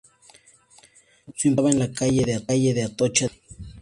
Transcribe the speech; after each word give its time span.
Su 1.35 1.47
imprenta 1.47 1.47
estaba 1.51 1.69
en 1.69 1.77
la 1.79 1.93
calle 2.43 2.73
de 2.73 2.83
Atocha 2.83 3.27
de 3.27 3.33
Madrid. 3.35 3.67